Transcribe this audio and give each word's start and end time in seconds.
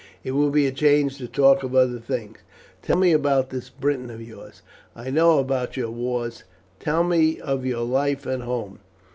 It 0.23 0.31
will 0.31 0.49
be 0.49 0.65
a 0.65 0.71
change 0.71 1.19
to 1.19 1.27
talk 1.27 1.61
of 1.61 1.75
other 1.75 1.99
things. 1.99 2.39
Tell 2.81 2.97
me 2.97 3.11
about 3.11 3.51
this 3.51 3.69
Britain 3.69 4.09
of 4.09 4.19
yours. 4.19 4.63
I 4.95 5.11
know 5.11 5.37
about 5.37 5.77
your 5.77 5.91
wars, 5.91 6.43
tell 6.79 7.03
me 7.03 7.39
of 7.39 7.67
your 7.67 7.83
life 7.83 8.25
at 8.25 8.41
home." 8.41 8.79